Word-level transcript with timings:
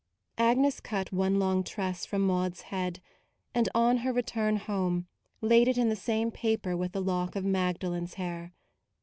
122 0.37 0.47
MAUDE 0.47 0.51
Agnes 0.57 0.79
cut 0.79 1.13
one 1.15 1.37
long 1.37 1.63
tress 1.63 2.07
from 2.07 2.23
Maude's 2.23 2.61
head; 2.61 3.03
and 3.53 3.69
on 3.75 3.97
her 3.97 4.11
return 4.11 4.55
home 4.57 5.05
laid 5.41 5.67
it 5.67 5.77
in 5.77 5.89
the 5.89 5.95
same 5.95 6.31
paper 6.31 6.75
with 6.75 6.93
the 6.93 7.01
lock 7.03 7.35
of 7.35 7.45
Magdalen's 7.45 8.15
hair. 8.15 8.51